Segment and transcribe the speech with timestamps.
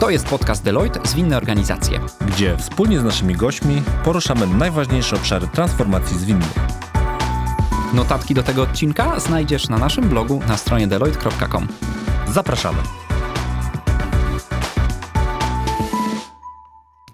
[0.00, 2.00] To jest podcast Deloitte Zwinne Organizacje.
[2.26, 6.48] gdzie wspólnie z naszymi gośćmi poruszamy najważniejsze obszary transformacji zwinnej.
[7.94, 11.68] Notatki do tego odcinka znajdziesz na naszym blogu na stronie deloitte.com.
[12.28, 12.78] Zapraszamy.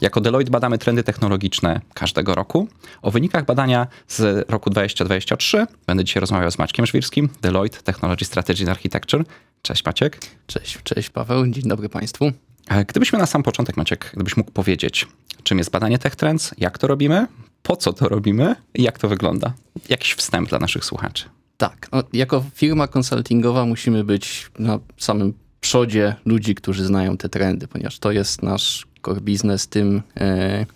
[0.01, 2.69] Jako Deloitte badamy trendy technologiczne każdego roku.
[3.03, 8.63] O wynikach badania z roku 2023 będę dzisiaj rozmawiał z Maćkiem Żwirskim, Deloitte Technology Strategy
[8.63, 9.25] and Architecture.
[9.63, 10.19] Cześć Maciek.
[10.47, 12.46] Cześć, cześć Paweł, dzień dobry Państwu.
[12.69, 15.07] E, Gdybyśmy na sam początek, Maciek, gdybyś mógł powiedzieć,
[15.43, 17.27] czym jest badanie Tech Trends, jak to robimy,
[17.63, 19.53] po co to robimy i jak to wygląda?
[19.89, 21.25] Jakiś wstęp dla naszych słuchaczy.
[21.57, 27.99] Tak, jako firma konsultingowa musimy być na samym przodzie ludzi, którzy znają te trendy, ponieważ
[27.99, 30.67] to jest nasz core business, tym e,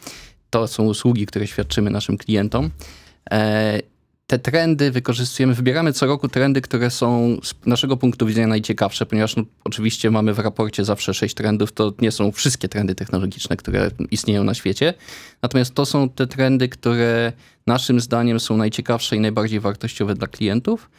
[0.50, 2.70] to są usługi, które świadczymy naszym klientom.
[4.30, 9.36] Te trendy wykorzystujemy, wybieramy co roku trendy, które są z naszego punktu widzenia najciekawsze, ponieważ
[9.36, 13.90] no, oczywiście mamy w raporcie zawsze sześć trendów, to nie są wszystkie trendy technologiczne, które
[14.10, 14.94] istnieją na świecie.
[15.42, 17.32] Natomiast to są te trendy, które
[17.66, 20.90] naszym zdaniem są najciekawsze i najbardziej wartościowe dla klientów.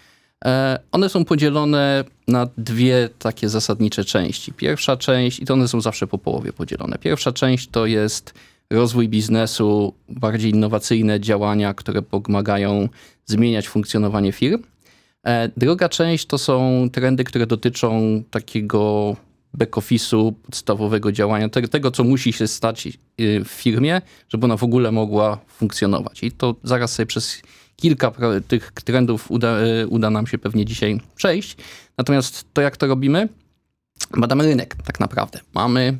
[0.45, 4.53] E, One są podzielone na dwie takie zasadnicze części.
[4.53, 6.97] Pierwsza część, i to one są zawsze po połowie podzielone.
[6.97, 8.33] Pierwsza część to jest
[8.71, 12.89] rozwój biznesu, bardziej innowacyjne działania, które pomagają
[13.25, 14.63] zmieniać funkcjonowanie firm.
[15.23, 19.15] E, Druga część to są trendy, które dotyczą takiego
[19.57, 24.63] back-office'u, podstawowego działania, te- tego, co musi się stać y, w firmie, żeby ona w
[24.63, 26.23] ogóle mogła funkcjonować.
[26.23, 27.41] I to zaraz sobie przez
[27.75, 28.11] kilka
[28.47, 31.57] tych trendów uda, y, uda nam się pewnie dzisiaj przejść.
[31.97, 33.29] Natomiast to, jak to robimy,
[34.17, 35.39] badamy rynek tak naprawdę.
[35.53, 35.97] Mamy e,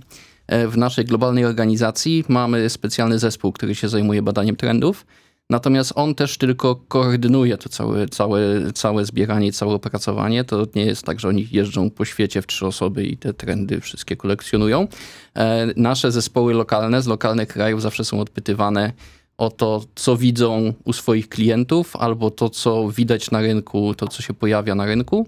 [0.68, 5.06] w naszej globalnej organizacji mamy specjalny zespół, który się zajmuje badaniem trendów.
[5.50, 8.42] Natomiast on też tylko koordynuje to całe, całe,
[8.74, 10.44] całe zbieranie, całe opracowanie.
[10.44, 13.82] To nie jest tak, że oni jeżdżą po świecie w trzy osoby i te trendy
[13.82, 14.88] wszystkie kolekcjonują.
[15.36, 18.94] E, Nasze zespoły lokalne z lokalnych krajów zawsze są odpytywane
[19.38, 24.22] o to, co widzą u swoich klientów, albo to, co widać na rynku, to, co
[24.22, 25.28] się pojawia na rynku.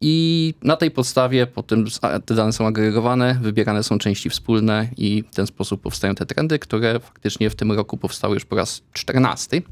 [0.00, 1.84] I na tej podstawie potem
[2.26, 6.58] te dane są agregowane, wybierane są części wspólne i w ten sposób powstają te trendy,
[6.58, 9.62] które faktycznie w tym roku powstały już po raz 14.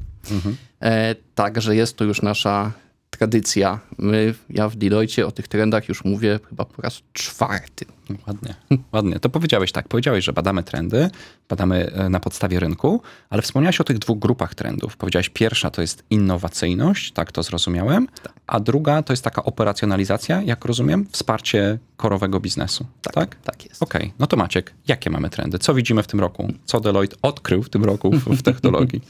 [0.81, 2.71] E, także jest to już nasza
[3.09, 3.79] tradycja.
[3.97, 7.85] My, ja w Deloitte o tych trendach już mówię chyba po raz czwarty.
[8.27, 8.55] Ładnie,
[8.91, 9.19] ładnie.
[9.19, 11.09] To powiedziałeś tak, powiedziałeś, że badamy trendy,
[11.49, 14.97] badamy e, na podstawie rynku, ale wspomniałeś o tych dwóch grupach trendów.
[14.97, 18.07] Powiedziałeś, pierwsza to jest innowacyjność, tak to zrozumiałem,
[18.47, 22.85] a druga to jest taka operacjonalizacja, jak rozumiem, wsparcie korowego biznesu.
[23.01, 23.13] Tak?
[23.13, 23.35] tak?
[23.35, 23.83] Tak jest.
[23.83, 25.59] Okej, no to Maciek, jakie mamy trendy?
[25.59, 26.53] Co widzimy w tym roku?
[26.65, 29.01] Co Deloitte odkrył w tym roku w, w technologii?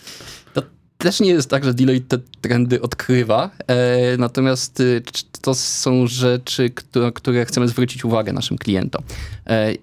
[0.54, 0.62] To
[1.02, 5.02] też nie jest tak, że Deloitte te trendy odkrywa, e, natomiast c-
[5.42, 9.04] to są rzeczy, które, które chcemy zwrócić uwagę naszym klientom.
[9.48, 9.74] E,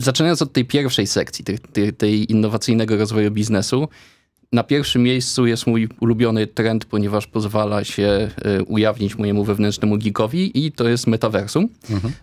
[0.00, 3.88] zaczynając od tej pierwszej sekcji, tej, tej, tej innowacyjnego rozwoju biznesu,
[4.52, 10.66] na pierwszym miejscu jest mój ulubiony trend, ponieważ pozwala się e, ujawnić mojemu wewnętrznemu geekowi
[10.66, 11.68] i to jest metaversum.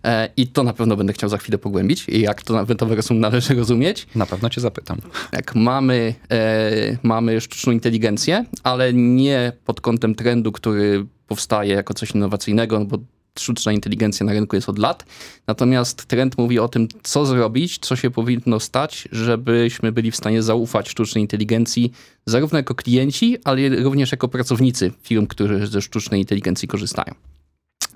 [0.03, 4.07] E, I to na pewno będę chciał za chwilę pogłębić, jak to metaversum należy rozumieć.
[4.15, 4.97] Na pewno cię zapytam.
[5.31, 12.11] Jak mamy, e, mamy sztuczną inteligencję, ale nie pod kątem trendu, który powstaje jako coś
[12.11, 12.97] innowacyjnego, no bo
[13.39, 15.05] sztuczna inteligencja na rynku jest od lat.
[15.47, 20.43] Natomiast trend mówi o tym, co zrobić, co się powinno stać, żebyśmy byli w stanie
[20.43, 21.91] zaufać sztucznej inteligencji,
[22.25, 27.15] zarówno jako klienci, ale również jako pracownicy firm, które ze sztucznej inteligencji korzystają.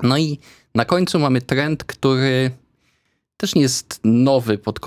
[0.03, 0.39] No i
[0.75, 2.51] na końcu mamy trend, który
[3.37, 4.79] też nie jest nowy pod,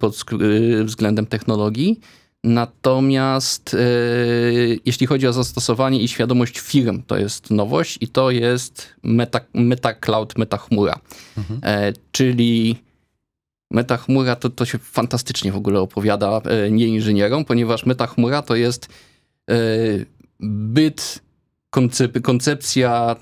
[0.00, 2.00] pod y, względem technologii.
[2.44, 8.94] Natomiast y, jeśli chodzi o zastosowanie i świadomość firm, to jest nowość i to jest
[9.02, 10.98] meta, meta cloud, meta chmura.
[11.62, 12.76] E, czyli
[13.70, 18.42] meta chmura to, to się fantastycznie w ogóle opowiada e, nie inżynierom, ponieważ meta chmura
[18.42, 18.88] to jest
[19.50, 19.54] e,
[20.40, 21.22] byt,
[21.76, 23.16] koncep- koncepcja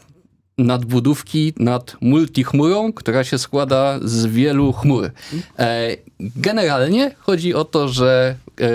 [0.58, 5.10] nadbudówki nad multichmurą, która się składa z wielu chmur.
[5.58, 8.66] E, Generalnie chodzi o to, że e,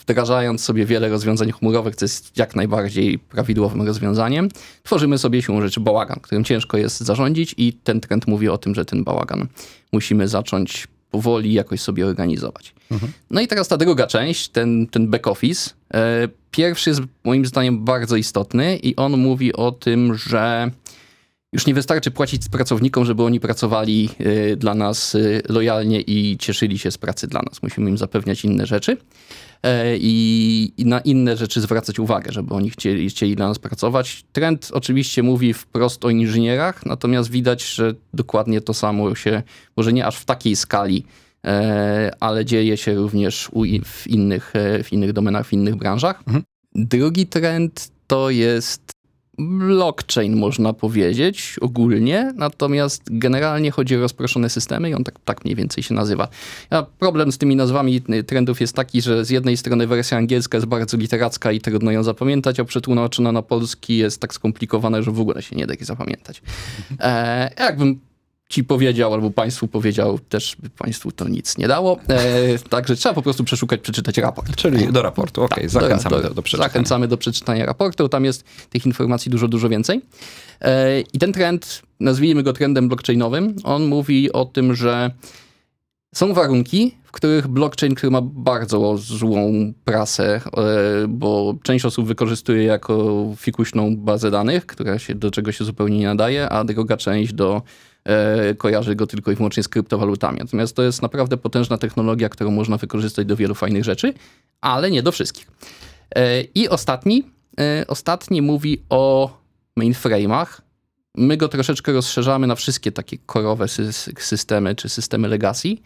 [0.00, 4.48] wdrażając sobie wiele rozwiązań chmurowych, co jest jak najbardziej prawidłowym rozwiązaniem,
[4.82, 8.74] tworzymy sobie siłą rzeczy bałagan, którym ciężko jest zarządzić i ten trend mówi o tym,
[8.74, 9.46] że ten bałagan
[9.92, 12.74] musimy zacząć powoli jakoś sobie organizować.
[13.30, 15.70] No i teraz ta druga część, ten, ten back office.
[15.94, 20.70] E, Pierwszy jest moim zdaniem bardzo istotny i on mówi o tym, że
[21.52, 26.78] już nie wystarczy płacić pracownikom, żeby oni pracowali y, dla nas y, lojalnie i cieszyli
[26.78, 27.62] się z pracy dla nas.
[27.62, 28.96] Musimy im zapewniać inne rzeczy
[29.62, 34.24] e, i, na inne rzeczy zwracać uwagę, żeby oni chcieli, chcieli dla nas pracować.
[34.32, 39.42] Trend oczywiście mówi wprost o inżynierach, natomiast widać, że dokładnie to samo się,
[39.76, 41.04] może nie aż w takiej skali,
[41.44, 43.50] e, ale dzieje się również
[43.84, 46.22] w, innych, e, w innych domenach, w innych branżach.
[46.26, 46.44] Mhm.
[46.74, 48.97] Drugi trend to jest
[49.38, 55.56] blockchain, można powiedzieć, ogólnie, natomiast generalnie chodzi o rozproszone systemy i on tak, tak mniej
[55.56, 56.28] więcej się nazywa.
[56.98, 60.96] Problem z tymi nazwami trendów jest taki, że z jednej strony wersja angielska jest bardzo
[60.96, 65.42] literacka i trudno ją zapamiętać, a przetłumaczona na polski jest tak skomplikowane, że w ogóle
[65.42, 66.42] się nie da jej zapamiętać.
[67.00, 68.07] E, jakbym
[68.48, 71.98] ci powiedział, albo państwu powiedział, też by państwu to nic nie dało.
[72.08, 74.56] E, także trzeba po prostu przeszukać, przeczytać raport.
[74.56, 76.68] Czyli do raportu, okej, Tak, zachęcamy do, do przeczytania.
[76.68, 78.08] Zachęcamy do przeczytania raportu.
[78.08, 80.02] Tam jest tych informacji dużo, dużo więcej.
[80.60, 85.10] E, I ten trend, nazwijmy go trendem blockchainowym, on mówi o tym, że
[86.14, 90.40] są warunki, w których blockchain, który ma bardzo złą prasę, e,
[91.08, 96.06] bo część osób wykorzystuje jako fikuśną bazę danych, która się do czego się zupełnie nie
[96.06, 97.62] nadaje, a druga część do
[98.58, 100.38] kojarzy go tylko i wyłącznie z kryptowalutami.
[100.38, 104.14] Natomiast to jest naprawdę potężna technologia, którą można wykorzystać do wielu fajnych rzeczy,
[104.60, 105.46] ale nie do wszystkich.
[106.14, 107.24] E, I ostatni,
[107.60, 109.30] e, ostatni mówi o
[109.80, 110.46] mainframe'ach.
[111.16, 115.76] My go troszeczkę rozszerzamy na wszystkie takie korowe sy- systemy czy systemy legacy.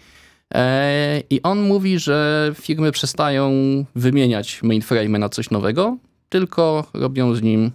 [0.54, 3.50] E, I on mówi, że firmy przestają
[3.94, 5.96] wymieniać mainframe na coś nowego,
[6.28, 7.70] tylko robią z nim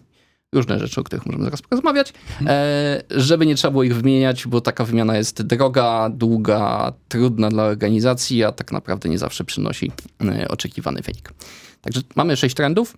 [0.56, 2.14] różne rzeczy, o których możemy zaraz porozmawiać,
[2.46, 7.64] e, żeby nie trzeba było ich wymieniać, bo taka wymiana jest droga, długa, trudna dla
[7.64, 9.92] organizacji, a tak naprawdę nie zawsze przynosi
[10.22, 11.34] e, oczekiwany wynik.
[11.82, 12.98] Także mamy sześć trendów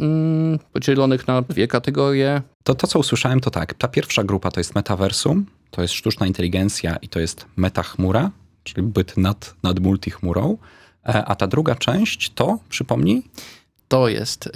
[0.00, 2.42] mm, podzielonych na dwie kategorie.
[2.62, 3.74] To, to, co usłyszałem, to tak.
[3.74, 8.30] Ta pierwsza grupa to jest metaversum, to jest sztuczna inteligencja i to jest metachmura,
[8.64, 10.58] czyli byt nad, nad multichmurą.
[11.08, 13.22] E, A ta druga część to, przypomnij,
[13.90, 14.50] To jest y,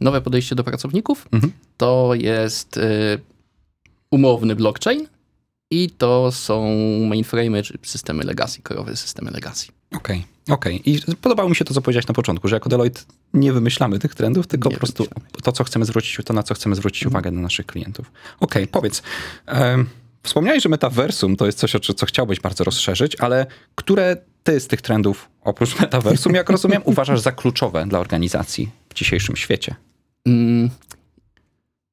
[0.00, 1.52] nowe podejście do pracowników, Mhm.
[1.76, 3.18] to jest y,
[4.10, 5.06] umowny blockchain
[5.70, 6.68] i to są
[7.08, 9.66] mainframe czy systemy legacy, korowe systemy legacy.
[9.96, 10.90] Okej, okej.
[10.90, 13.00] I podobało mi się to, co powiedziałeś na początku, że jako Deloitte
[13.34, 15.30] nie wymyślamy tych trendów, tylko Nie po prostu wymyślamy.
[15.42, 18.12] to, co chcemy zwrócić, to na co chcemy zwrócić uwagę na naszych klientów.
[18.40, 19.02] Okej, powiedz.
[19.46, 19.88] em,
[20.22, 24.66] wspomniałeś, że metaversum to jest coś, o co chciałbyś bardzo rozszerzyć, ale które ty z
[24.66, 29.74] tych trendów, oprócz metaversum, jak rozumiem, uważasz za kluczowe dla organizacji w dzisiejszym świecie?
[30.26, 30.70] Mm,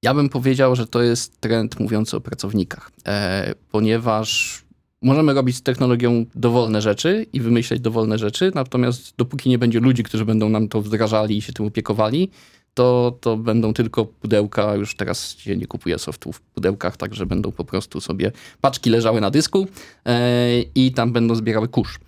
[0.04, 4.62] Ja bym powiedział, że to jest trend mówiący o pracownikach, e, ponieważ
[5.02, 10.04] możemy robić z technologią dowolne rzeczy i wymyśleć dowolne rzeczy, natomiast dopóki nie będzie ludzi,
[10.04, 12.30] którzy będą nam to wdrażali i się tym opiekowali,
[12.74, 14.76] to, to będą tylko pudełka.
[14.76, 19.22] Już teraz się nie kupuje softu w pudełkach, także będą po prostu sobie paczki leżały
[19.22, 19.68] na dysku
[20.06, 22.00] e, i tam będą zbierały kurz.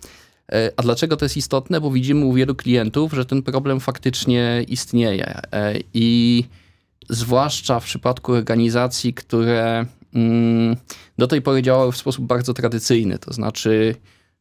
[0.52, 1.80] E, A dlaczego to jest istotne?
[1.80, 5.40] Bo widzimy u wielu klientów, że ten problem faktycznie istnieje.
[5.52, 6.44] E, I
[7.08, 10.76] zwłaszcza w przypadku organizacji, które mm,
[11.18, 13.94] do tej pory działały w sposób bardzo tradycyjny, to znaczy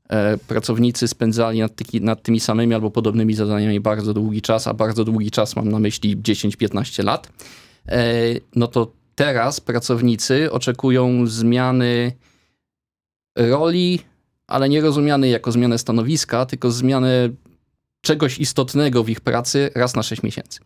[0.09, 4.73] e, pracownicy spędzali nad, tyki, nad tymi samymi albo podobnymi zadaniami bardzo długi czas, a
[4.73, 7.31] bardzo długi czas mam na myśli 10-15 lat,
[8.56, 12.11] no to teraz pracownicy oczekują zmiany
[13.38, 14.00] roli,
[14.49, 17.29] ale nie rozumianej jako zmianę stanowiska, tylko zmianę
[18.01, 20.59] czegoś istotnego w ich pracy raz na 6 miesięcy.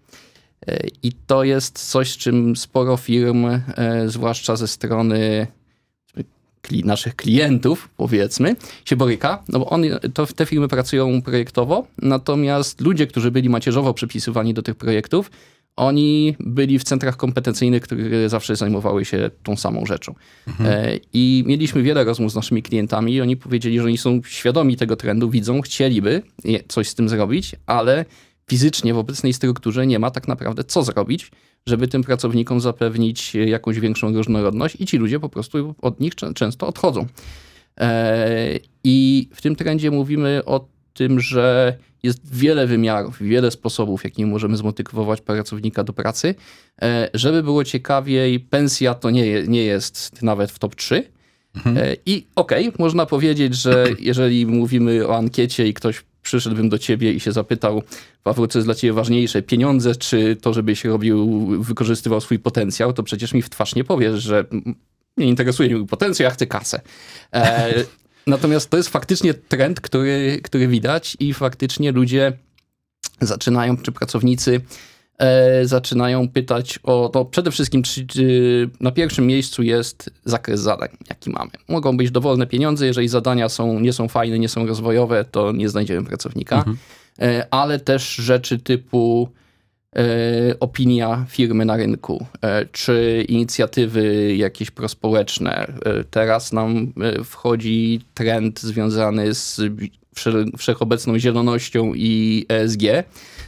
[0.67, 3.61] E, I to jest coś, z czym sporo firm, e,
[4.07, 5.47] zwłaszcza ze strony
[6.71, 13.07] naszych klientów, powiedzmy, się boryka, no bo on, to, te firmy pracują projektowo, natomiast ludzie,
[13.07, 15.31] którzy byli macierzowo przypisywani do tych projektów,
[15.75, 20.15] oni byli w centrach kompetencyjnych, które zawsze zajmowały się tą samą rzeczą.
[20.59, 24.77] E, I mieliśmy wiele rozmów z naszymi klientami i oni powiedzieli, że oni są świadomi
[24.77, 26.21] tego trendu, widzą, chcieliby
[26.67, 28.05] coś z tym zrobić, ale
[28.49, 31.31] fizycznie w obecnej strukturze nie ma tak naprawdę co zrobić,
[31.67, 36.33] żeby tym pracownikom zapewnić jakąś większą różnorodność i ci ludzie po prostu od nich czę-
[36.33, 37.05] często odchodzą.
[37.79, 44.31] E, I w tym trendzie mówimy o tym, że jest wiele wymiarów, wiele sposobów, jakimi
[44.31, 46.35] możemy zmotywować pracownika do pracy.
[46.81, 51.03] E, Żeby było ciekawiej, pensja to nie, je- nie jest nawet w top 3.
[51.65, 57.13] E, I okej, można powiedzieć, że jeżeli mówimy o ankiecie i ktoś przyszedłbym do ciebie
[57.13, 57.83] i się zapytał,
[58.23, 63.03] Paweł, co jest dla ciebie ważniejsze, pieniądze czy to, żebyś robił, wykorzystywał swój potencjał, to
[63.03, 64.45] przecież mi w twarz nie powiesz, że
[65.17, 66.81] nie interesuje mnie potencjał, ja chcę kasę.
[67.33, 67.73] E,
[68.27, 72.33] natomiast to jest faktycznie trend, który, który widać i faktycznie ludzie
[73.21, 74.61] zaczynają, czy pracownicy
[75.17, 77.25] e, zaczynają pytać o to.
[77.25, 81.51] Przede wszystkim, czy, czy na pierwszym miejscu jest zakres zadań, jaki mamy.
[81.67, 85.69] Mogą być dowolne pieniądze, jeżeli zadania są, nie są fajne, nie są rozwojowe, to nie
[85.69, 86.65] znajdziemy pracownika,
[87.19, 89.29] e, ale też rzeczy typu
[90.59, 95.67] opinia firmy na rynku, e, czy inicjatywy jakieś prospołeczne.
[95.85, 99.61] E, Teraz nam e, wchodzi trend związany z
[100.15, 102.83] wsze- wszechobecną zielonością i ESG.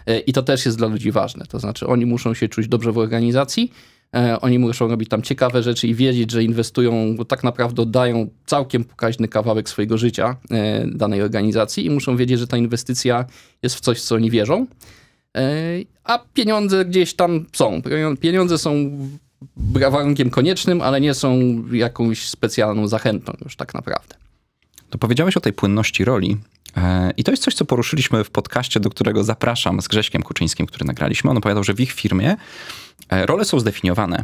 [0.05, 1.45] E, I to też jest dla ludzi ważne.
[1.45, 3.71] To znaczy, oni muszą się czuć dobrze w organizacji,
[4.15, 8.29] e, oni muszą robić tam ciekawe rzeczy i wiedzieć, że inwestują, bo tak naprawdę oddają
[8.45, 13.25] całkiem pokaźny kawałek swojego życia e, danej organizacji i muszą wiedzieć, że ta inwestycja
[13.63, 14.65] jest w coś, w co oni wierzą.
[15.35, 15.41] E,
[16.03, 17.81] A pieniądze gdzieś tam są.
[18.19, 18.91] Pieniądze są
[19.91, 21.39] warunkiem koniecznym, ale nie są
[21.71, 24.15] jakąś specjalną zachętą już tak naprawdę.
[24.89, 26.37] To powiedziałeś o tej płynności roli.
[26.77, 30.65] e, I to jest coś, co poruszyliśmy w podcaście, do którego zapraszam z Grześkiem Kuczyńskim,
[30.65, 31.29] który nagraliśmy.
[31.29, 32.35] On opowiadał, że w ich firmie
[33.09, 34.23] e, role są zdefiniowane,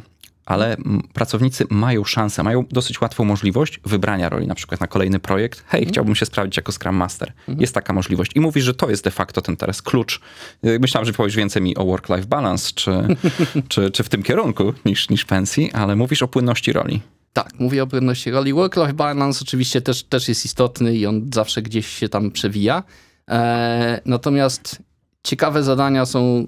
[0.52, 0.78] ale
[1.14, 5.64] pracownicy mają szansę, mają dosyć łatwą możliwość wybrania roli, na przykład na kolejny projekt.
[5.68, 7.34] Hej, chciałbym się sprawdzić jako Scrum Master.
[7.48, 8.32] Jest taka możliwość.
[8.36, 10.22] I mówisz, że to jest de facto ten teraz klucz.
[10.64, 12.92] E, Myślałem, że powiesz więcej mi o work-life balance, czy,
[13.70, 17.02] czy, czy w tym kierunku niż, niż pensji, ale mówisz o płynności roli.
[17.34, 18.54] Tak, mówię o płynności roli.
[18.54, 22.84] Work-life balance oczywiście też, też jest istotny i on zawsze gdzieś się tam przewija.
[23.30, 24.82] E, natomiast
[25.24, 26.48] ciekawe zadania są,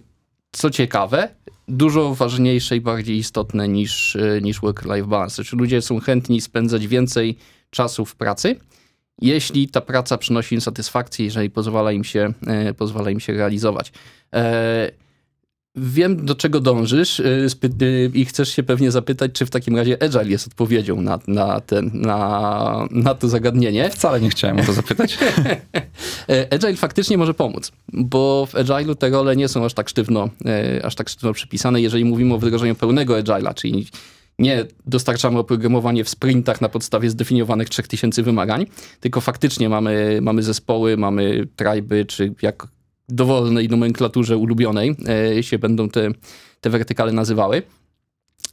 [0.53, 1.29] co ciekawe,
[1.67, 5.43] dużo ważniejsze i bardziej istotne niż, e, niż work-life balance.
[5.53, 7.37] Ludzie są chętni spędzać więcej
[7.69, 8.55] czasu w pracy,
[9.21, 13.91] jeśli ta praca przynosi im satysfakcję, jeżeli pozwala im się, e, pozwala im się realizować.
[15.75, 17.47] Wiem, do czego dążysz y,
[17.81, 21.59] y, i chcesz się pewnie zapytać, czy w takim razie Agile jest odpowiedzią na, na,
[21.59, 23.89] ten, na, na to zagadnienie.
[23.89, 25.17] Wcale nie chciałem o to zapytać.
[26.55, 30.85] Agile faktycznie może pomóc, bo w Agile'u te role nie są aż tak sztywno, e,
[30.85, 31.81] aż tak sztywno przypisane.
[31.81, 33.87] Jeżeli mówimy o wdrożeniu pełnego Agile'a, czyli
[34.39, 38.65] nie dostarczamy oprogramowanie w sprintach na podstawie zdefiniowanych 3000 wymagań,
[38.99, 42.67] tylko faktycznie mamy, mamy zespoły, mamy tryby, czy jak
[43.09, 44.95] dowolnej nomenklaturze ulubionej
[45.37, 46.09] e, się będą te,
[46.61, 47.63] te wertykale nazywały,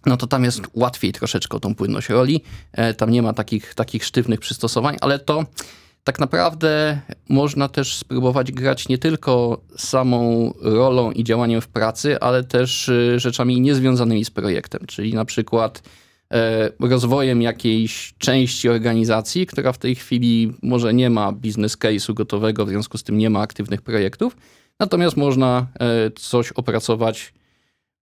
[0.07, 2.40] no to tam jest łatwiej troszeczkę tą płynność roli.
[2.73, 5.45] E, Tam nie ma takich, takich sztywnych przystosowań, ale to
[6.04, 12.45] tak naprawdę można też spróbować grać nie tylko samą rolą i działaniem w pracy, ale
[12.45, 15.83] też y, rzeczami niezwiązanymi z projektem, czyli na przykład e,
[16.81, 22.69] rozwojem jakiejś części organizacji, która w tej chwili może nie ma biznes case'u gotowego, w
[22.69, 24.37] związku z tym nie ma aktywnych projektów,
[24.79, 27.33] natomiast można e, coś opracować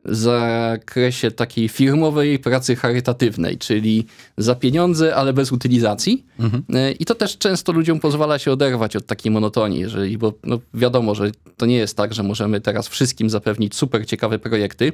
[0.04, 4.06] w zakresie takiej firmowej pracy charytatywnej, czyli
[4.38, 6.26] za pieniądze, ale bez utylizacji.
[6.74, 10.58] E, I to też często ludziom pozwala się oderwać od takiej monotonii, jeżeli, bo no
[10.74, 14.92] wiadomo, że to nie jest tak, że możemy teraz wszystkim zapewnić super ciekawe projekty,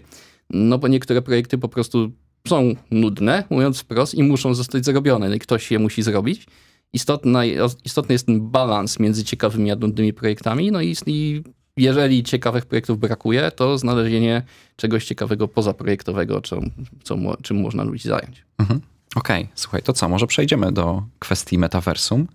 [0.51, 2.11] no bo niektóre projekty po prostu
[2.49, 5.29] są nudne, mówiąc wprost, i muszą zostać zrobione.
[5.29, 6.47] No i ktoś je musi zrobić.
[6.93, 7.43] Istotna,
[7.85, 11.43] istotny jest ten balans między ciekawymi a nudnymi projektami, no i, i
[11.77, 14.43] jeżeli ciekawych projektów brakuje, to znalezienie
[14.77, 16.61] czegoś ciekawego pozaprojektowego, co,
[17.03, 18.45] co, czym można ludzi zająć.
[18.59, 18.81] Mhm.
[19.17, 20.09] Okej, słuchaj, to co?
[20.09, 22.29] Może przejdziemy do kwestii metaversum.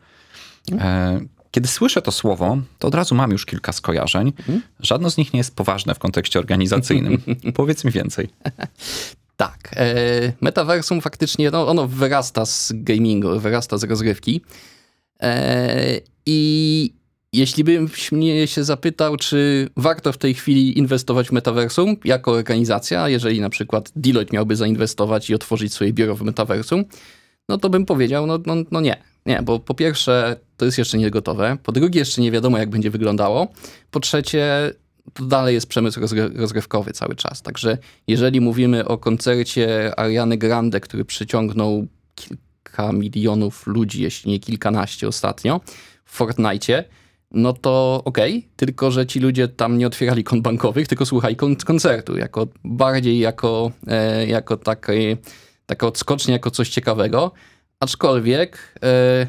[0.72, 1.20] E,
[1.51, 4.34] Kiedy słyszę to słowo, to od razu mam już kilka skojarzeń.
[4.80, 7.22] Żadno z nich nie jest poważne w kontekście organizacyjnym.
[7.56, 8.30] Powiedz mi więcej.
[9.39, 9.72] Tak.
[9.75, 14.41] E, metaversum faktycznie, no, ono wyrasta z gamingu, wyrasta z rozrywki.
[15.22, 16.93] E, I
[17.34, 23.10] jeśli byś mnie się zapytał, czy warto w tej chwili inwestować w metaversum jako organizacja,
[23.10, 26.86] jeżeli na przykład Deloitte miałby zainwestować i otworzyć swoje biuro w metaversum,
[27.50, 29.03] no to bym powiedział, no, no, no nie.
[29.25, 32.69] Nie, bo po pierwsze to jest jeszcze nie gotowe, po drugie jeszcze nie wiadomo jak
[32.69, 33.48] będzie wyglądało,
[33.91, 34.74] po trzecie
[35.13, 37.42] to dalej jest przemysł rozgry- rozgrywkowy cały czas.
[37.42, 45.08] Także jeżeli mówimy o koncercie Ariany Grande, który przyciągnął kilka milionów ludzi, jeśli nie kilkanaście
[45.08, 45.62] ostatnio
[46.06, 46.84] w Fortnite,
[47.32, 51.56] no to okej, tylko że ci ludzie tam nie otwierali kont bankowych, tylko słuchali kon-
[51.56, 55.18] koncertu, jako bardziej jako, e, jako takie,
[55.66, 57.32] taka odskocznia, jako coś ciekawego.
[57.80, 59.28] Aczkolwiek, e,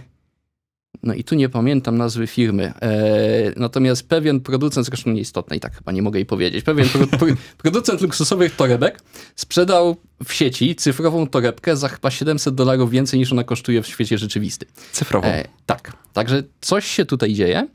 [1.03, 5.77] no i tu nie pamiętam nazwy firmy, e, natomiast pewien producent, zresztą nieistotny i tak
[5.77, 7.27] chyba nie mogę jej powiedzieć, pewien pro, pro,
[7.59, 9.01] producent luksusowych torebek
[9.37, 14.19] sprzedał w sieci cyfrową torebkę za chyba 700 dolarów więcej niż ona kosztuje w świecie
[14.19, 14.69] rzeczywistym.
[14.93, 15.27] Cyfrowo.
[15.27, 17.69] E, tak, także coś się tutaj dzieje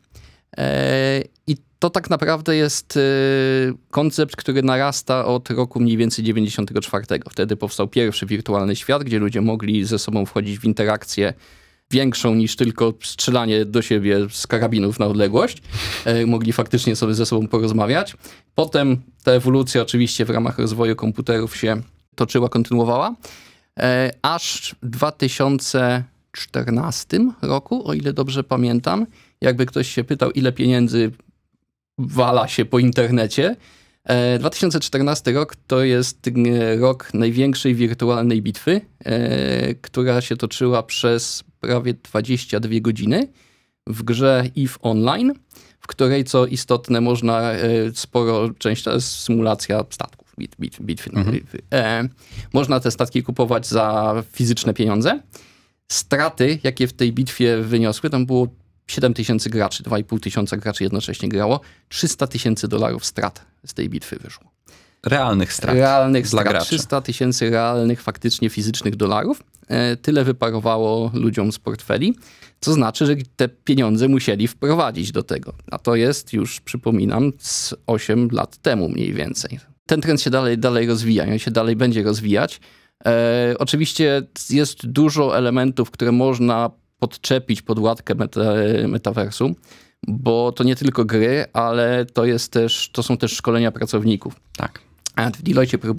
[0.58, 3.02] e, i to tak naprawdę jest e,
[3.92, 7.06] koncept, który narasta od roku mniej więcej 94.
[7.30, 11.34] Wtedy powstał pierwszy wirtualny świat, gdzie ludzie mogli ze sobą wchodzić w interakcję
[11.92, 15.58] większą niż tylko strzelanie do siebie z karabinów na odległość.
[16.06, 18.16] E, mogli faktycznie sobie ze sobą porozmawiać.
[18.56, 21.82] Potem ta ewolucja oczywiście w ramach rozwoju komputerów się
[22.16, 23.16] toczyła, kontynuowała.
[23.80, 29.06] E, aż w 2014 roku, o ile dobrze pamiętam,
[29.42, 31.12] jakby ktoś się pytał, ile pieniędzy
[31.98, 33.56] wala się po internecie.
[34.06, 41.44] E, 2014 rok to jest e, rok największej wirtualnej bitwy, e, która się toczyła przez
[41.60, 43.28] prawie 22 godziny.
[43.88, 45.34] w grze EVE Online,
[45.80, 47.60] w której, co istotne, można e,
[47.94, 51.12] sporo, część to jest symulacja statków, bit, bit, bitwy.
[51.74, 52.10] E,
[52.54, 55.22] można te statki kupować za fizyczne pieniądze.
[55.92, 58.48] Straty, jakie w tej bitwie wyniosły, tam było
[58.88, 64.16] 7 tysięcy graczy, 2,5 tysiąca graczy jednocześnie grało, 300 tysięcy dolarów strat z tej bitwy
[64.16, 64.52] wyszło.
[65.06, 66.66] Realnych strat Realnych strat, graczy.
[66.66, 69.44] 300 tysięcy realnych, faktycznie fizycznych dolarów.
[69.68, 72.16] E, Tyle wyparowało ludziom z portfeli,
[72.60, 75.54] co znaczy, że te pieniądze musieli wprowadzić do tego.
[75.72, 79.60] A to jest już, przypominam, z 8 lat temu mniej więcej.
[79.86, 82.60] Ten trend się dalej, dalej rozwija, on się dalej będzie rozwijać.
[83.06, 86.72] E, oczywiście jest dużo elementów, które można
[87.08, 88.42] podczepić pod łatkę meta,
[88.88, 89.56] metaversu,
[90.08, 94.36] bo to nie tylko gry, ale to, jest też, to są też szkolenia pracowników.
[94.58, 94.80] Tak.
[95.38, 95.92] W Deloitte e,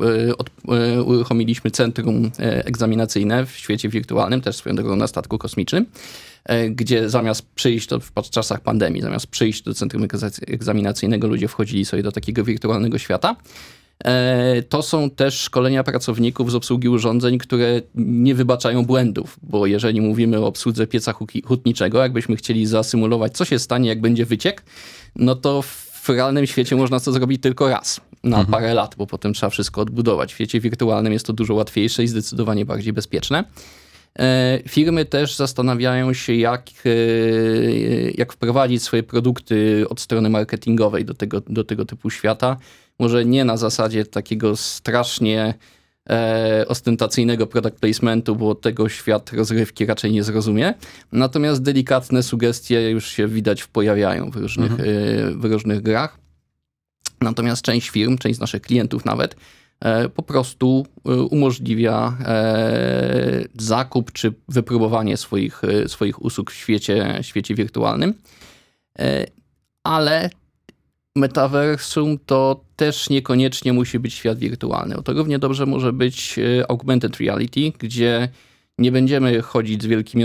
[0.74, 5.86] e, uruchomiliśmy centrum e, egzaminacyjne w świecie wirtualnym, też swoją drogą na statku kosmicznym,
[6.70, 11.84] gdzie zamiast przyjść, to w czasach pandemii, zamiast przyjść do centrum egza- egzaminacyjnego, ludzie wchodzili
[11.84, 13.36] sobie do takiego wirtualnego świata.
[14.04, 20.00] E, To są też szkolenia pracowników z obsługi urządzeń, które nie wybaczają błędów, bo jeżeli
[20.00, 24.62] mówimy o obsłudze pieca hutniczego, jakbyśmy chcieli zasymulować, co się stanie, jak będzie wyciek,
[25.16, 29.32] no to w realnym świecie można to zrobić tylko raz na parę lat, bo potem
[29.32, 30.32] trzeba wszystko odbudować.
[30.32, 33.44] W świecie wirtualnym jest to dużo łatwiejsze i zdecydowanie bardziej bezpieczne.
[34.18, 36.90] E, Firmy też zastanawiają się, jak, e,
[38.10, 42.56] jak wprowadzić swoje produkty od strony marketingowej do tego, do tego typu świata.
[42.98, 45.54] Może nie na zasadzie takiego strasznie
[46.10, 50.74] e, ostentacyjnego product placementu, bo tego świat rozrywki raczej nie zrozumie.
[51.12, 54.84] Natomiast delikatne sugestie już się widać pojawiają w różnych, e,
[55.34, 56.18] w różnych grach.
[57.20, 59.36] Natomiast część firm, część z naszych klientów nawet,
[60.14, 67.54] po prostu e, umożliwia e, zakup czy wypróbowanie swoich, e, swoich usług w świecie, świecie
[67.54, 68.14] wirtualnym.
[68.98, 69.26] E,
[69.84, 70.30] Ale
[71.16, 75.02] metaversum to też niekoniecznie musi być świat wirtualny.
[75.04, 78.28] To równie dobrze może być e, augmented reality, gdzie
[78.78, 80.24] nie będziemy chodzić z wielkimi.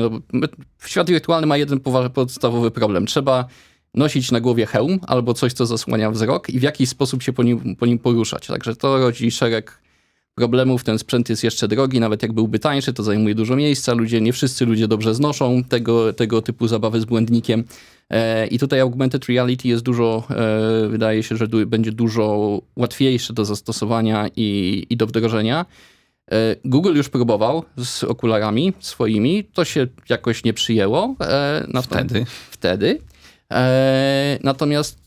[0.86, 1.80] Świat wirtualny ma jeden
[2.14, 3.06] podstawowy problem.
[3.06, 3.48] Trzeba
[3.94, 7.44] nosić na głowie hełm albo coś, co zasłania wzrok i w jakiś sposób się po
[7.44, 8.48] nim, po nim poruszać.
[8.48, 9.82] Także to rodzi szereg
[10.36, 10.84] problemów.
[10.84, 13.94] Ten sprzęt jest jeszcze drogi, nawet jak byłby tańszy, to zajmuje dużo miejsca.
[13.94, 17.64] Ludzie, nie wszyscy ludzie dobrze znoszą tego, tego typu zabawy z błędnikiem.
[18.10, 23.34] E, I tutaj augmented reality jest dużo, e, wydaje się, że du- będzie dużo łatwiejsze
[23.34, 25.66] do zastosowania i, i do wdrożenia.
[26.32, 31.16] E, Google już próbował z okularami swoimi, to się jakoś nie przyjęło.
[31.22, 32.26] e, nato- Wtedy.
[32.52, 33.00] Wtedy.
[33.52, 35.02] E, natomiast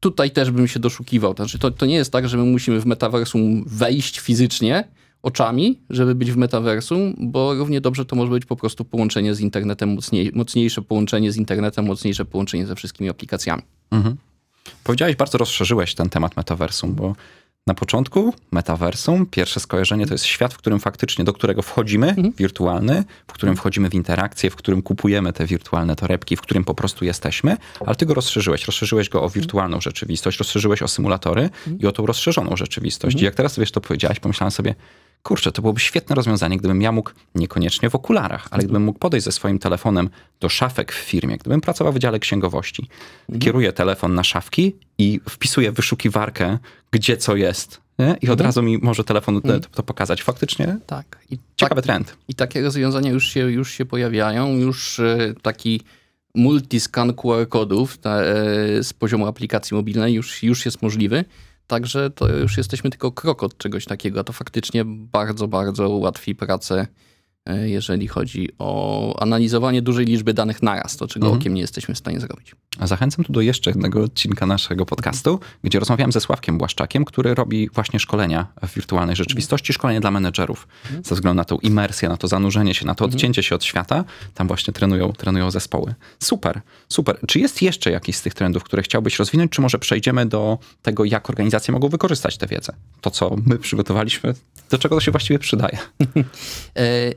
[0.00, 1.34] tutaj też bym się doszukiwał.
[1.34, 4.88] Znaczy, to, to nie jest tak, że my musimy w metaversum wejść fizycznie
[5.22, 9.40] oczami, żeby być w metaversum, bo równie dobrze to może być po prostu połączenie z
[9.40, 13.62] internetem, mocniej, mocniejsze połączenie z internetem, mocniejsze połączenie ze wszystkimi aplikacjami.
[13.90, 14.16] Mhm.
[14.84, 17.14] Powiedziałeś, bardzo rozszerzyłeś ten temat metaversum, bo
[17.66, 23.04] na początku metaversum, pierwsze skojarzenie to jest świat, w którym faktycznie, do którego wchodzimy, wirtualny,
[23.26, 27.04] w którym wchodzimy w interakcję, w którym kupujemy te wirtualne torebki, w którym po prostu
[27.04, 28.66] jesteśmy, ale ty go rozszerzyłeś.
[28.66, 33.20] Rozszerzyłeś go o wirtualną rzeczywistość, rozszerzyłeś o symulatory i o tą rozszerzoną rzeczywistość.
[33.20, 34.74] I jak teraz wiesz, to powiedziałeś, pomyślałem sobie,
[35.24, 39.24] kurczę, to byłoby świetne rozwiązanie, gdybym ja mógł, niekoniecznie w okularach, ale gdybym mógł podejść
[39.24, 40.10] ze swoim telefonem
[40.40, 42.88] do szafek w firmie, gdybym pracował w wydziale księgowości,
[43.40, 46.58] kieruję telefon na szafki i wpisuję wyszukiwarkę,
[46.90, 47.80] gdzie co jest.
[47.98, 48.16] Nie?
[48.22, 50.22] I od razu mi może telefon to, to pokazać.
[50.22, 51.18] Faktycznie Tak.
[51.30, 52.16] I ciekawy trend.
[52.28, 54.56] I takie rozwiązania już się, już się pojawiają.
[54.56, 55.80] Już e, taki
[56.34, 61.24] multiscan QR kodów e, z poziomu aplikacji mobilnej już, już jest możliwy.
[61.66, 66.34] Także to już jesteśmy tylko krok od czegoś takiego, a to faktycznie bardzo, bardzo ułatwi
[66.34, 66.86] pracę,
[67.46, 72.20] jeżeli chodzi o analizowanie dużej liczby danych naraz, to czego okiem nie jesteśmy w stanie
[72.20, 72.54] zrobić.
[72.78, 77.34] A Zachęcam tu do jeszcze jednego odcinka naszego podcastu, gdzie rozmawiałem ze Sławkiem Błaszczakiem, który
[77.34, 80.68] robi właśnie szkolenia w wirtualnej rzeczywistości, szkolenie dla menedżerów.
[81.04, 84.04] Ze względu na tą imersję, na to zanurzenie się, na to odcięcie się od świata,
[84.34, 85.94] tam właśnie trenują, trenują zespoły.
[86.18, 87.18] Super, super.
[87.26, 91.04] Czy jest jeszcze jakiś z tych trendów, które chciałbyś rozwinąć, czy może przejdziemy do tego,
[91.04, 92.72] jak organizacje mogą wykorzystać tę wiedzę?
[93.00, 94.34] To, co my przygotowaliśmy,
[94.70, 95.78] do czego to się właściwie przydaje?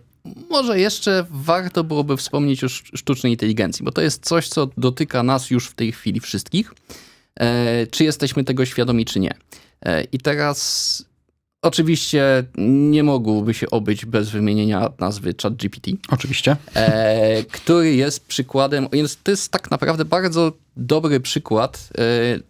[0.50, 5.24] Może jeszcze warto byłoby wspomnieć o sz- sztucznej inteligencji, bo to jest coś, co dotyka
[5.24, 6.74] nas już w tej chwili wszystkich.
[7.40, 9.34] E, Czy jesteśmy tego świadomi, czy nie.
[9.86, 11.06] E, I teraz
[11.62, 16.56] oczywiście nie mogłoby się obyć bez wymienienia nazwy ChatGPT, Oczywiście.
[16.76, 22.02] e, który jest przykładem, jest, to jest tak naprawdę bardzo dobry przykład, e,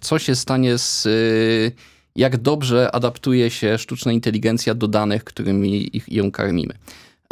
[0.02, 1.10] co się stanie z, e,
[2.16, 6.74] jak dobrze adaptuje się sztuczna inteligencja do danych, którymi ich, ją karmimy.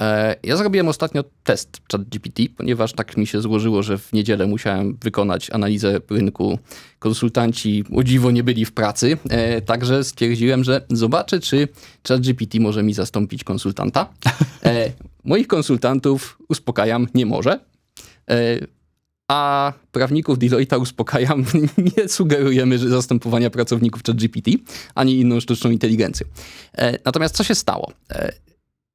[0.02, 4.98] E, Ja zrobiłem ostatnio test ChatGPT, ponieważ tak mi się złożyło, że w niedzielę musiałem
[5.04, 6.60] wykonać analizę rynku.
[7.00, 11.68] Konsultanci o dziwo nie byli w pracy, e, także stwierdziłem, że zobaczę, czy
[12.08, 14.10] ChatGPT może mi zastąpić konsultanta.
[14.64, 14.92] E,
[15.24, 17.60] Moich konsultantów uspokajam, nie może.
[19.28, 21.46] A prawników Deloitte'a uspokajam,
[21.98, 24.52] nie sugerujemy że zastępowania pracowników ChatGPT,
[24.96, 26.28] ani inną sztuczną inteligencją.
[27.06, 27.92] Natomiast co się stało?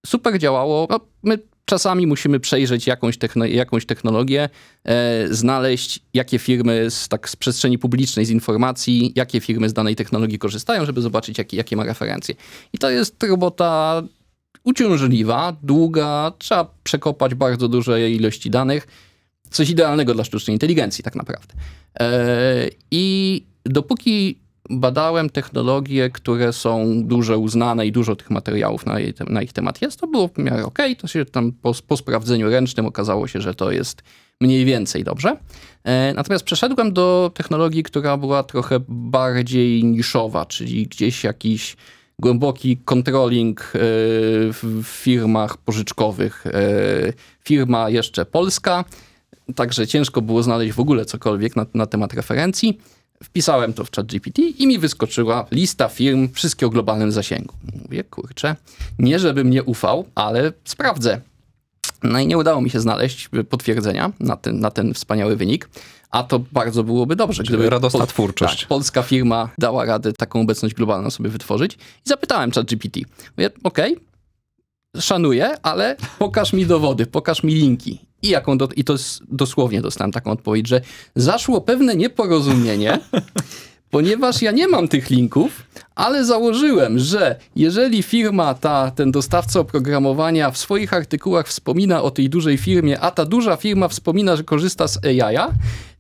[0.07, 0.87] Super działało.
[0.91, 4.49] No, my czasami musimy przejrzeć jakąś, techno, jakąś technologię,
[4.85, 9.97] e, znaleźć, jakie firmy z, tak, z przestrzeni publicznej, z informacji, jakie firmy z danej
[9.97, 12.35] technologii korzystają, żeby zobaczyć, jakie, jakie ma referencje.
[12.73, 14.03] I to jest robota
[14.65, 18.87] uciążliwa, długa, trzeba przekopać bardzo duże ilości danych.
[19.51, 21.55] Coś idealnego dla sztucznej inteligencji, tak naprawdę.
[22.01, 24.39] E, I dopóki
[24.71, 29.83] badałem technologie, które są dużo uznane i dużo tych materiałów na, jej, na ich temat
[29.83, 30.79] jest, to było w miarę ok.
[30.99, 34.03] To się tam po, po sprawdzeniu ręcznym okazało się, że to jest
[34.41, 35.37] mniej więcej dobrze.
[35.85, 41.77] E, Natomiast przeszedłem do technologii, która była trochę bardziej niszowa, czyli gdzieś jakiś
[42.19, 43.79] głęboki controlling e,
[44.53, 46.47] w firmach pożyczkowych.
[46.47, 46.53] E,
[47.45, 48.85] Firma jeszcze polska,
[49.55, 52.79] także ciężko było znaleźć w ogóle cokolwiek na, na temat referencji.
[53.25, 57.55] Wpisałem to w ChatGPT i mi wyskoczyła lista firm, wszystkie o globalnym zasięgu.
[57.83, 58.57] Mówię, kurczę,
[58.99, 61.21] nie żebym nie ufał, ale sprawdzę.
[62.03, 65.69] No i nie udało mi się znaleźć potwierdzenia na ten, na ten wspaniały wynik,
[66.11, 67.45] a to bardzo byłoby dobrze.
[67.45, 68.61] Czyli radosna twórczość.
[68.61, 72.99] Tak, polska firma dała radę taką obecność globalną sobie wytworzyć i zapytałem ChatGPT.
[73.37, 73.97] Mówię, okej,
[75.01, 78.10] szanuję, ale pokaż mi dowody, pokaż mi linki.
[78.23, 78.95] I, jaką do, I to
[79.29, 80.81] dosłownie dostałem taką odpowiedź, że
[81.17, 82.99] zaszło pewne nieporozumienie,
[83.91, 85.63] ponieważ ja nie mam tych linków,
[85.95, 92.31] ale założyłem, że jeżeli firma, ta, ten dostawca oprogramowania w swoich artykułach wspomina o tej
[92.31, 95.37] dużej firmie, a ta duża firma wspomina, że korzysta z AI,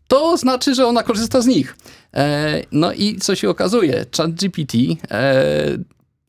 [0.09, 1.76] to znaczy, że ona korzysta z nich.
[2.14, 4.06] E, no i co się okazuje?
[4.16, 4.74] ChatGPT
[5.11, 5.78] e,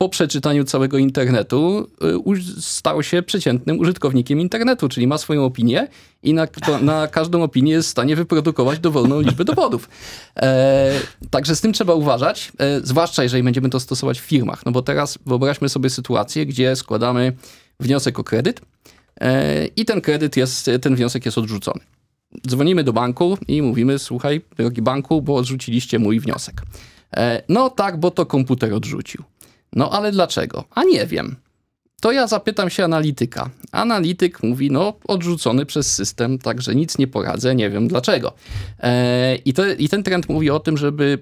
[0.02, 1.88] po przeczytaniu całego internetu
[2.38, 5.88] y, stał się przeciętnym użytkownikiem internetu, czyli ma swoją opinię
[6.24, 6.48] i na,
[6.82, 9.90] na każdą opinię jest w stanie wyprodukować dowolną liczbę dowodów.
[10.36, 10.94] E,
[11.30, 14.66] także z tym trzeba uważać, e, zwłaszcza jeżeli będziemy to stosować w firmach.
[14.66, 17.34] No bo teraz wyobraźmy sobie sytuację, gdzie składamy
[17.80, 18.62] wniosek o kredyt
[19.22, 21.80] e, i ten kredyt jest, ten wniosek jest odrzucony.
[22.48, 26.62] Dzwonimy do banku i mówimy, słuchaj, drogi banku, bo odrzuciliście mój wniosek.
[27.18, 29.24] E, no tak, bo to komputer odrzucił.
[29.76, 30.64] No ale dlaczego?
[30.72, 31.36] A nie wiem.
[32.02, 33.50] To ja zapytam się analityka.
[33.72, 38.34] Analityk mówi, no odrzucony przez system, także nic nie poradzę, nie wiem dlaczego.
[38.80, 41.20] E, i, to, I ten trend mówi o tym, żeby,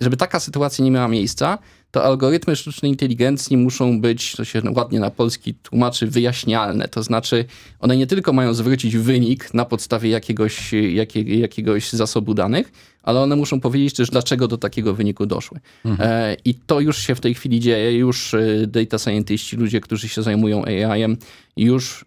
[0.00, 1.58] żeby taka sytuacja nie miała miejsca,
[1.90, 6.88] to algorytmy sztucznej inteligencji muszą być, to się ładnie na polski tłumaczy, wyjaśnialne.
[6.88, 7.44] To znaczy,
[7.80, 13.36] one nie tylko mają zwrócić wynik na podstawie jakiegoś, jakie, jakiegoś zasobu danych, ale one
[13.36, 15.60] muszą powiedzieć też, dlaczego do takiego wyniku doszły.
[15.98, 17.98] E, I to już się w tej chwili dzieje.
[17.98, 21.16] Już e, data scientiści, ludzie, którzy się zajmują AI-em,
[21.56, 22.04] już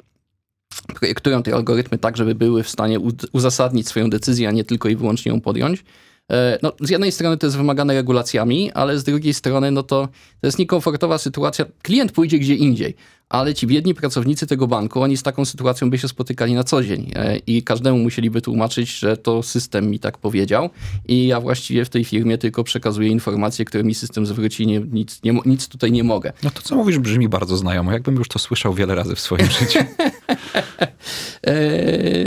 [0.88, 3.00] projektują te algorytmy tak, żeby były w stanie
[3.32, 5.84] uzasadnić swoją decyzję, a nie tylko i wyłącznie ją podjąć.
[6.32, 10.08] E, No, z jednej strony to jest wymagane regulacjami, ale z drugiej strony no to,
[10.42, 11.66] to jest niekomfortowa sytuacja.
[11.82, 12.96] Klient pójdzie gdzie indziej,
[13.30, 16.84] ale ci biedni pracownicy tego banku, oni z taką sytuacją by się spotykali na co
[16.84, 20.70] dzień e, i każdemu musieliby tłumaczyć, że to system mi tak powiedział
[21.08, 25.24] i ja właściwie w tej firmie tylko przekazuję informacje, które mi system zwróci, nie, nic,
[25.24, 26.34] nie, nic tutaj nie mogę.
[26.44, 27.92] No to, co mówisz, brzmi bardzo znajomo.
[27.92, 29.80] Jakbym już to słyszał wiele razy w swoim życiu.
[31.48, 31.54] E,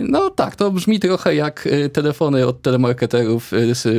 [0.03, 3.53] No tak, to brzmi trochę jak e, telefony od telemarketerów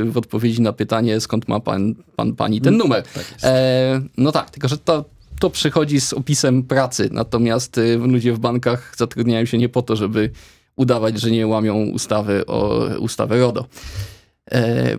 [0.05, 3.03] w odpowiedzi na pytanie, skąd ma pan, pan pani ten numer.
[3.43, 5.05] E, No tak, tylko że to,
[5.41, 10.29] to przychodzi z opisem pracy, natomiast ludzie w bankach zatrudniają się nie po to, żeby
[10.75, 13.65] udawać, że nie łamią ustawy o ustawę RODO.
[14.51, 14.97] E,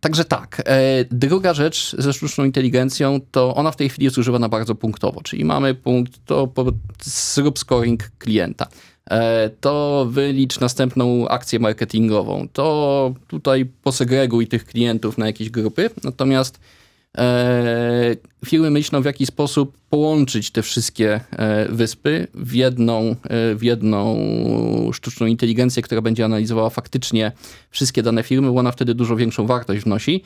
[0.00, 0.62] Także tak.
[0.64, 5.22] E, druga rzecz ze sztuczną inteligencją, to ona w tej chwili jest używana bardzo punktowo,
[5.22, 6.64] czyli mamy punkt, to po,
[7.02, 8.66] zrób scoring klienta.
[9.10, 12.48] E, to wylicz następną akcję marketingową.
[12.52, 15.90] To tutaj posegreguj tych klientów na jakieś grupy.
[16.04, 16.60] Natomiast
[17.18, 23.62] e, firmy myślą, w jaki sposób połączyć te wszystkie e, wyspy w jedną, e, w
[23.62, 24.18] jedną
[24.92, 27.32] sztuczną inteligencję, która będzie analizowała faktycznie
[27.70, 30.22] wszystkie dane firmy, bo ona wtedy dużo większą wartość wnosi.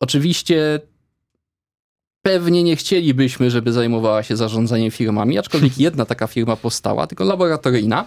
[0.00, 0.80] Oczywiście
[2.22, 8.06] pewnie nie chcielibyśmy, żeby zajmowała się zarządzaniem firmami, aczkolwiek jedna taka firma powstała, tylko laboratoryjna.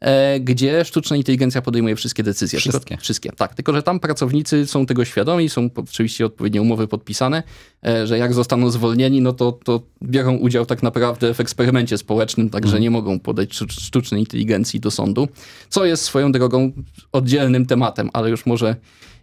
[0.00, 2.58] E, gdzie sztuczna inteligencja podejmuje wszystkie decyzje.
[2.58, 2.88] Wszystkie.
[2.88, 3.54] Tylko, wszystkie, tak.
[3.54, 7.42] Tylko, że tam pracownicy są tego świadomi, są oczywiście odpowiednie umowy podpisane,
[7.86, 12.50] e, że jak zostaną zwolnieni, no to, to biorą udział tak naprawdę w eksperymencie społecznym,
[12.50, 15.28] także nie mogą podać sztucz- sztucznej inteligencji do sądu,
[15.68, 16.72] co jest swoją drogą
[17.12, 18.76] oddzielnym tematem, ale już może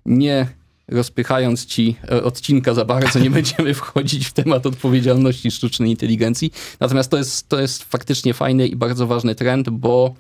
[0.06, 0.48] nie
[0.88, 6.52] rozpychając ci e, odcinka za bardzo, nie będziemy wchodzić w temat odpowiedzialności sztucznej inteligencji.
[6.80, 10.16] Natomiast to jest, to jest faktycznie fajny i bardzo ważny trend, bo,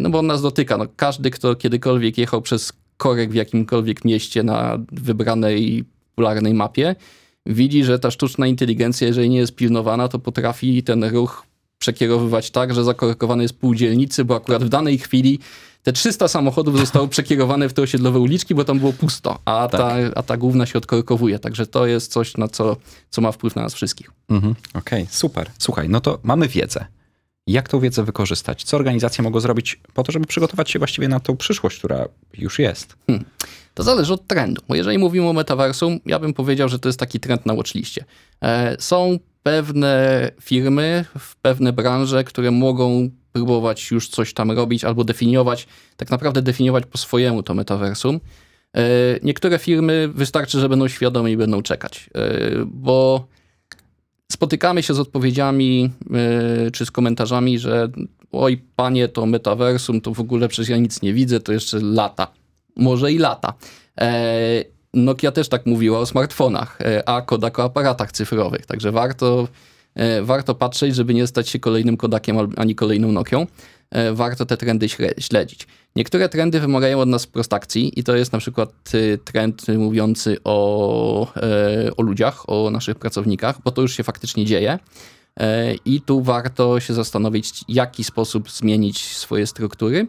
[0.00, 0.76] no bo on nas dotyka.
[0.76, 5.84] No, każdy, kto kiedykolwiek jechał przez korek w jakimkolwiek mieście na wybranej
[6.16, 6.96] popularnej mapie,
[7.46, 11.46] widzi, że ta sztuczna inteligencja, jeżeli nie jest pilnowana, to potrafi ten ruch
[11.78, 15.38] przekierowywać tak, że zakorkowany jest pół dzielnicy, bo akurat w danej chwili
[15.82, 19.94] te 300 samochodów zostało przekierowane w te osiedlowe uliczki, bo tam było pusto, a, ta,
[20.14, 21.38] a ta główna się odkorkowuje.
[21.38, 22.76] Także to jest coś, na co,
[23.10, 24.10] co ma wpływ na nas wszystkich.
[24.28, 24.54] Mhm.
[24.74, 25.50] Okej, super.
[25.58, 26.86] Słuchaj, no to mamy wiedzę.
[27.46, 28.64] Jak tą wiedzę wykorzystać?
[28.64, 32.58] Co organizacje mogą zrobić po to, żeby przygotować się właściwie na tą przyszłość, która już
[32.58, 32.96] jest?
[33.74, 36.98] To zależy od trendu, bo jeżeli mówimy o metaversum, ja bym powiedział, że to jest
[36.98, 38.04] taki trend na watchliście.
[38.42, 45.04] E, Są pewne firmy, w pewne branże, które mogą próbować już coś tam robić albo
[45.04, 48.20] definiować, tak naprawdę definiować po swojemu to metaversum.
[48.76, 48.80] E,
[49.22, 52.20] Niektóre firmy wystarczy, że będą świadome i będą czekać, e,
[52.66, 53.26] bo
[54.32, 55.90] spotykamy się z odpowiedziami
[56.66, 57.88] e, czy z komentarzami, że
[58.32, 62.32] oj panie, to metaversum, to w ogóle przecież ja nic nie widzę, to jeszcze lata.
[62.76, 63.54] Może i lata.
[64.00, 69.48] E, Nokia też tak mówiła o smartfonach, e, a Kodak o aparatach cyfrowych, także warto,
[70.22, 73.46] warto patrzeć, żeby nie stać się kolejnym Kodakiem ani kolejną Nokią.
[73.96, 75.66] E, Warto te trendy śle- śledzić.
[75.96, 81.32] Niektóre trendy wymagają od nas prostakcji i to jest na przykład y, trend mówiący o,
[81.36, 84.78] e, o ludziach, o naszych pracownikach, bo to już się faktycznie dzieje.
[85.40, 90.08] E, I tu warto się zastanowić, w jaki sposób zmienić swoje struktury,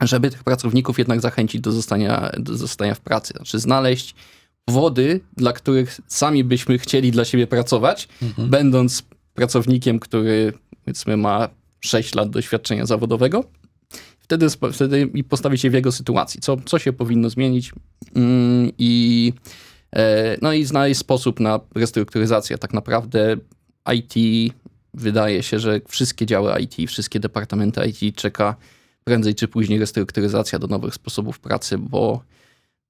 [0.00, 3.34] żeby tych pracowników jednak zachęcić do zostania, do zostania w pracy.
[3.36, 4.14] Znaczy znaleźć
[4.64, 8.08] powody, dla których sami byśmy chcieli dla siebie pracować,
[8.38, 9.02] będąc
[9.34, 10.52] pracownikiem, który
[10.84, 11.48] powiedzmy ma
[11.84, 13.44] 6 lat doświadczenia zawodowego.
[14.18, 17.72] Wtedy, wtedy i się w jego sytuacji, co, co się powinno zmienić
[18.14, 19.32] mm, i,
[19.96, 22.58] e, no i znaleźć sposób na restrukturyzację.
[22.58, 23.36] Tak naprawdę
[23.94, 24.14] IT,
[24.94, 28.56] wydaje się, że wszystkie działy IT, wszystkie departamenty IT czeka
[29.04, 32.22] prędzej czy później restrukturyzacja do nowych sposobów pracy, bo,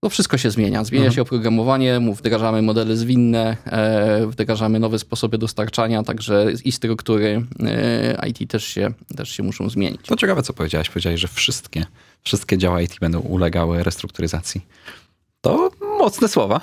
[0.03, 0.85] bo wszystko się zmienia.
[0.85, 8.29] Zmienia się oprogramowanie, wdrażamy modele zwinne, e, wdrażamy nowe sposoby dostarczania, także i struktury e,
[8.29, 10.01] IT też się, też się muszą zmienić.
[10.07, 10.89] To ciekawe, co powiedziałeś.
[10.89, 11.87] Powiedziałeś, że wszystkie,
[12.23, 14.61] wszystkie działa IT będą ulegały restrukturyzacji.
[15.41, 16.61] To mocne słowa.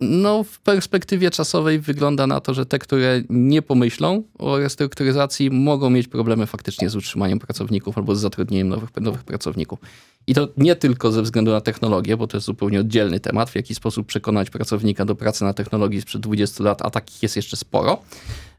[0.00, 5.90] No, w perspektywie czasowej wygląda na to, że te, które nie pomyślą o restrukturyzacji, mogą
[5.90, 9.78] mieć problemy faktycznie z utrzymaniem pracowników albo z zatrudnieniem nowych, nowych pracowników.
[10.26, 13.54] I to nie tylko ze względu na technologię, bo to jest zupełnie oddzielny temat, w
[13.54, 17.56] jaki sposób przekonać pracownika do pracy na technologii sprzed 20 lat, a takich jest jeszcze
[17.56, 18.02] sporo.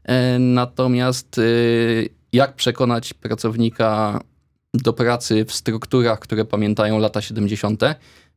[0.04, 4.20] E, Natomiast y, jak przekonać pracownika
[4.74, 7.82] do pracy w strukturach, które pamiętają lata 70.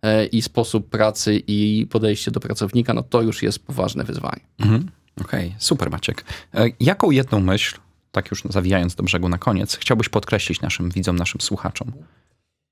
[0.02, 4.42] e, i sposób pracy i podejście do pracownika, no to już jest poważne wyzwanie.
[4.60, 4.92] Mhm.
[5.22, 6.26] Okej, super Maciek.
[6.54, 7.78] E, Jaką jedną myśl,
[8.12, 11.92] tak już zawijając do brzegu na koniec, chciałbyś podkreślić naszym widzom, naszym słuchaczom?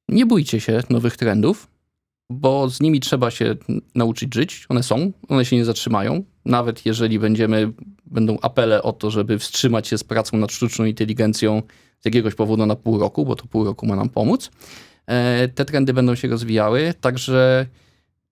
[0.10, 1.68] Nie bójcie się nowych trendów,
[2.30, 3.56] bo z nimi trzeba się
[3.96, 4.66] nauczyć żyć.
[4.70, 6.24] One są, one się nie zatrzymają.
[6.46, 7.72] Nawet jeżeli będziemy,
[8.06, 11.62] będą apele o to, żeby wstrzymać się z pracą nad sztuczną inteligencją
[12.00, 14.52] z jakiegoś powodu na pół roku, bo to pół roku ma nam pomóc.
[15.08, 17.66] E, Te trendy będą się rozwijały, także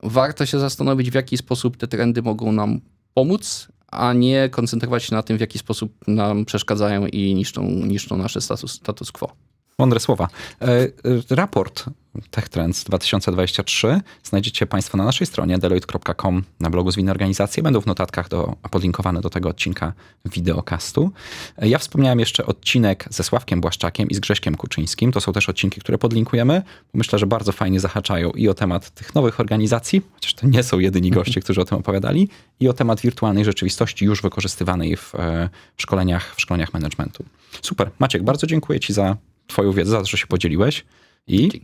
[0.03, 2.81] warto się zastanowić, w jaki sposób te trendy mogą nam
[3.13, 8.17] pomóc, a nie koncentrować się na tym, w jaki sposób nam przeszkadzają i niszczą, niszczą
[8.17, 9.36] nasze status, status quo.
[9.79, 10.27] Mądre słowa.
[10.62, 10.89] E, e,
[11.29, 11.86] Raport
[12.31, 17.63] Tech Trends 2023 znajdziecie Państwo na naszej stronie deloitte.com na blogu Zwinne Organizacje.
[17.63, 19.93] Będą w notatkach do, podlinkowane do tego odcinka
[20.25, 21.12] wideokastu.
[21.57, 25.12] E, Ja wspomniałem jeszcze odcinek ze Sławkiem Błaszczakiem i z Grześkiem Kuczyńskim.
[25.12, 26.62] To są też odcinki, które podlinkujemy.
[26.93, 30.79] Myślę, że bardzo fajnie zahaczają i o temat tych nowych organizacji, chociaż to nie są
[30.79, 35.49] jedyni goście, którzy o tym opowiadali, i o temat wirtualnej rzeczywistości już wykorzystywanej w e,
[35.77, 37.25] szkoleniach, w szkoleniach managementu.
[37.62, 37.89] Super.
[37.99, 40.86] Maciek, bardzo dziękuję Ci za Twoją wiedzę, za to, że się podzieliłeś
[41.27, 41.62] i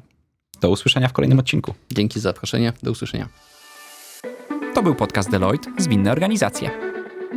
[0.62, 1.74] do usłyszenia w kolejnym odcinku.
[1.92, 2.74] Dzięki za zaproszenie.
[2.84, 3.30] Do usłyszenia.
[4.74, 6.72] To był podcast Deloitte Zwinne Organizacje.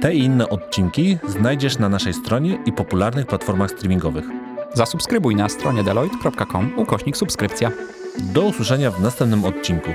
[0.00, 4.24] Te i inne odcinki znajdziesz na naszej stronie i popularnych platformach streamingowych.
[4.74, 7.72] Zasubskrybuj na stronie deloitte.com ukośnik subskrypcja.
[8.18, 9.90] Do usłyszenia w następnym odcinku.